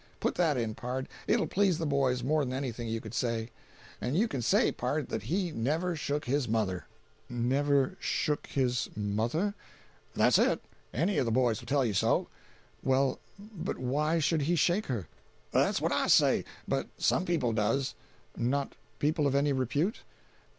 Put 0.19 0.33
that 0.33 0.57
in, 0.57 0.73
pard—it'll 0.73 1.45
please 1.45 1.77
the 1.77 1.85
boys 1.85 2.23
more 2.23 2.43
than 2.43 2.55
anything 2.55 2.87
you 2.87 2.99
could 2.99 3.13
say. 3.13 3.51
And 4.01 4.17
you 4.17 4.27
can 4.27 4.41
say, 4.41 4.71
pard, 4.71 5.09
that 5.09 5.21
he 5.21 5.51
never 5.51 5.95
shook 5.95 6.25
his 6.25 6.47
mother." 6.47 6.87
337.jpg 7.31 7.35
(60K) 7.35 7.43
"Never 7.49 7.97
shook 7.99 8.47
his 8.47 8.89
mother?" 8.95 9.53
"That's 10.15 10.39
it—any 10.39 11.19
of 11.19 11.25
the 11.27 11.31
boys 11.31 11.61
will 11.61 11.67
tell 11.67 11.85
you 11.85 11.93
so." 11.93 12.29
"Well, 12.81 13.19
but 13.37 13.77
why 13.77 14.17
should 14.17 14.41
he 14.41 14.55
shake 14.55 14.87
her?" 14.87 15.07
"That's 15.51 15.79
what 15.79 15.91
I 15.91 16.07
say—but 16.07 16.87
some 16.97 17.23
people 17.23 17.53
does." 17.53 17.93
"Not 18.35 18.73
people 18.97 19.27
of 19.27 19.35
any 19.35 19.53
repute?" 19.53 19.99